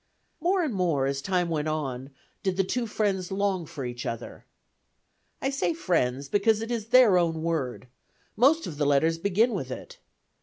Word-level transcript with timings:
More 0.39 0.63
and 0.63 0.73
more 0.73 1.05
as 1.05 1.21
time 1.21 1.47
went 1.47 1.67
on, 1.67 2.09
did 2.41 2.57
the 2.57 2.63
two 2.63 2.87
friends 2.87 3.31
long 3.31 3.67
for 3.67 3.85
each 3.85 4.03
other. 4.03 4.45
I 5.43 5.51
say 5.51 5.75
"friends," 5.75 6.27
because 6.27 6.59
it 6.59 6.71
is 6.71 6.87
their 6.87 7.19
own 7.19 7.43
word; 7.43 7.85
most 8.35 8.65
of 8.65 8.77
the 8.77 8.85
letters 8.87 9.19
begin 9.19 9.51
with 9.51 9.69
it. 9.69 9.99